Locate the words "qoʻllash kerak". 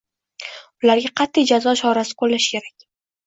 2.23-2.89